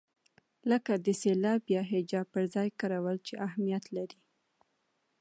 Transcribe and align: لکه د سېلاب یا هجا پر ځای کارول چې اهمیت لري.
لکه 0.71 0.93
د 1.05 1.07
سېلاب 1.21 1.61
یا 1.75 1.81
هجا 1.91 2.21
پر 2.31 2.43
ځای 2.53 2.67
کارول 2.79 3.17
چې 3.27 3.33
اهمیت 3.47 3.83
لري. 3.97 4.19